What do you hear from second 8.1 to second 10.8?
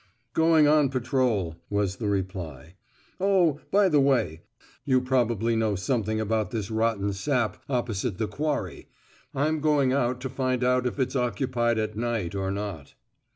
the Quarry. I'm going out to find